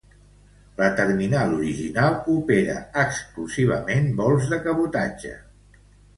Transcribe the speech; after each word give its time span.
La 0.77 0.85
terminal 0.99 1.53
original 1.57 2.17
opera 2.37 2.79
exclusivament 3.03 4.11
vols 4.25 4.51
de 4.55 4.61
cabotatge. 4.67 5.37